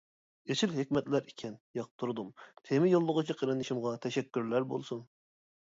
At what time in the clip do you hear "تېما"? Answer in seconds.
2.71-2.91